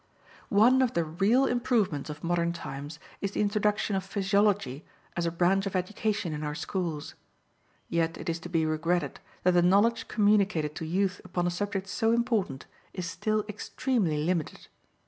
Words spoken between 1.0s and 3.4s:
real improvements of modern times is